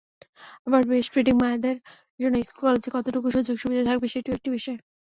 [0.67, 1.77] আবার ব্রেস্টফিডিং মায়েদের
[2.19, 4.77] জন্য স্কুলে-কলেজে কতটুকু সুযোগ-সুবিধা থাকবে, সেটিও একটি বিষয়।